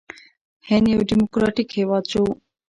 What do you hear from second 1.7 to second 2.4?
هیواد شو.